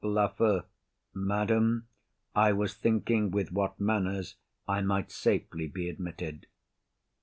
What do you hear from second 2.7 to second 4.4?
thinking with what manners